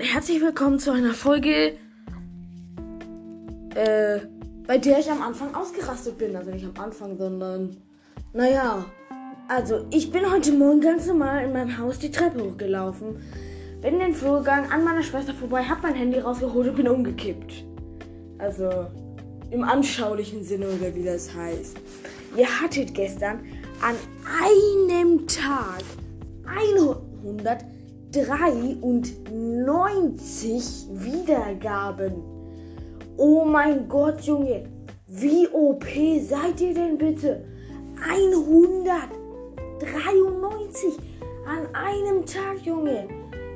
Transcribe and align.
herzlich 0.00 0.40
willkommen 0.40 0.78
zu 0.78 0.92
einer 0.92 1.12
Folge, 1.12 1.76
äh, 3.74 4.20
bei 4.66 4.78
der 4.78 4.98
ich 4.98 5.10
am 5.10 5.20
Anfang 5.20 5.54
ausgerastet 5.54 6.16
bin. 6.16 6.34
Also 6.36 6.50
nicht 6.50 6.64
am 6.64 6.82
Anfang, 6.82 7.18
sondern, 7.18 7.76
naja. 8.32 8.86
Also, 9.48 9.84
ich 9.90 10.10
bin 10.10 10.30
heute 10.30 10.52
Morgen 10.52 10.80
ganz 10.80 11.06
normal 11.06 11.44
in 11.44 11.52
meinem 11.52 11.76
Haus 11.76 11.98
die 11.98 12.10
Treppe 12.10 12.42
hochgelaufen, 12.42 13.16
bin 13.82 13.94
in 13.94 14.00
den 14.00 14.14
Flur 14.14 14.38
gegangen, 14.38 14.70
an 14.72 14.84
meiner 14.84 15.02
Schwester 15.02 15.34
vorbei, 15.34 15.64
hab 15.64 15.82
mein 15.82 15.94
Handy 15.94 16.18
rausgeholt 16.18 16.68
und 16.68 16.76
bin 16.76 16.88
umgekippt. 16.88 17.64
Also, 18.38 18.86
im 19.50 19.64
anschaulichen 19.64 20.44
Sinne 20.44 20.68
oder 20.68 20.94
wie 20.94 21.04
das 21.04 21.34
heißt. 21.34 21.76
Ihr 22.36 22.46
hattet 22.46 22.94
gestern 22.94 23.40
an 23.82 23.96
einem 24.42 25.26
Tag 25.26 25.82
193 28.16 30.88
Wiedergaben. 30.92 32.22
Oh 33.16 33.44
mein 33.44 33.88
Gott, 33.88 34.20
Junge. 34.22 34.64
Wie 35.06 35.46
OP 35.48 35.84
seid 36.20 36.60
ihr 36.60 36.74
denn 36.74 36.98
bitte? 36.98 37.44
193 38.08 40.98
an 41.46 41.72
einem 41.74 42.26
Tag, 42.26 42.60
Junge. 42.64 43.06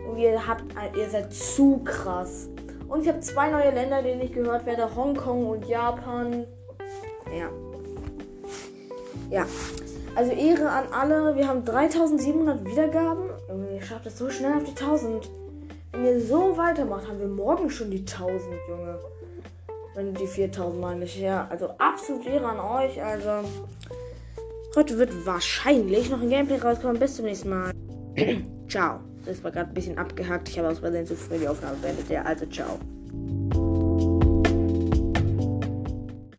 Und 0.09 0.19
ihr 0.19 0.47
habt, 0.47 0.63
ihr 0.97 1.11
seid 1.11 1.33
zu 1.33 1.81
krass. 1.85 2.49
Und 2.89 3.03
ich 3.03 3.09
habe 3.09 3.21
zwei 3.21 3.51
neue 3.51 3.71
Länder, 3.71 4.03
denen 4.03 4.21
ich 4.21 4.33
gehört 4.33 4.67
werde: 4.67 4.95
Hongkong 4.95 5.49
und 5.49 5.67
Japan. 5.67 6.45
Ja. 7.37 7.49
Ja. 9.31 9.47
Also 10.17 10.31
Ehre 10.31 10.69
an 10.69 10.85
alle. 10.93 11.35
Wir 11.37 11.49
haben 11.49 11.65
3700 11.65 12.65
Wiedergaben. 12.65 13.31
Junge, 13.49 13.75
ihr 13.75 13.83
schafft 13.83 14.07
es 14.07 14.19
so 14.19 14.31
schnell 14.31 14.55
auf 14.55 14.65
die 14.65 14.71
1000. 14.71 15.29
Wenn 15.93 16.05
ihr 16.05 16.21
so 16.21 16.57
weitermacht, 16.57 17.09
haben 17.09 17.21
wir 17.21 17.29
morgen 17.29 17.71
schon 17.71 17.91
die 17.91 18.01
1000, 18.01 18.43
Junge. 18.69 18.99
Wenn 19.95 20.15
die 20.15 20.27
4000 20.27 20.81
meine 20.81 21.05
ich. 21.05 21.21
Ja, 21.21 21.47
also 21.51 21.71
absolut 21.79 22.27
Ehre 22.27 22.47
an 22.47 22.61
euch. 22.61 23.03
Also 23.03 23.49
heute 24.77 24.99
wird 24.99 25.27
wahrscheinlich 25.27 26.11
noch 26.11 26.21
ein 26.21 26.31
Gameplay 26.31 26.59
rauskommen. 26.59 26.99
Bis 26.99 27.17
zum 27.17 27.25
nächsten 27.25 27.51
Mal. 27.51 27.73
ciao. 28.69 29.01
Das 29.27 29.43
war 29.43 29.51
gerade 29.51 29.71
ein 29.71 29.75
bisschen 29.75 29.99
abgehackt. 29.99 30.49
Ich 30.49 30.59
habe 30.59 30.69
aus 30.69 30.81
Versehen 30.81 31.07
zu 31.07 31.17
früh 31.17 31.39
die 31.39 31.49
Aufnahme 31.49 31.77
beendet. 31.77 32.09
Ja, 32.09 32.23
also 32.23 32.47
ciao. 32.47 32.79